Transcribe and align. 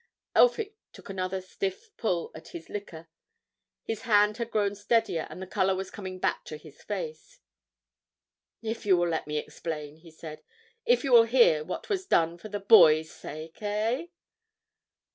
Elphick 0.33 0.77
took 0.93 1.11
another 1.11 1.41
stiff 1.41 1.95
pull 1.95 2.31
at 2.33 2.47
his 2.47 2.69
liquor. 2.71 3.07
His 3.83 4.01
hand 4.01 4.37
had 4.37 4.49
grown 4.49 4.73
steadier, 4.73 5.27
and 5.29 5.39
the 5.39 5.45
colour 5.45 5.75
was 5.75 5.91
coming 5.91 6.17
back 6.17 6.43
to 6.45 6.57
his 6.57 6.81
face. 6.81 7.39
"If 8.63 8.83
you 8.83 8.97
will 8.97 9.09
let 9.09 9.27
me 9.27 9.37
explain," 9.37 9.97
he 9.97 10.09
said. 10.09 10.41
"If 10.87 11.03
you 11.03 11.11
will 11.11 11.25
hear 11.25 11.63
what 11.63 11.87
was 11.87 12.07
done 12.07 12.39
for 12.39 12.49
the 12.49 12.59
boy's 12.59 13.11
sake—eh?" 13.11 14.07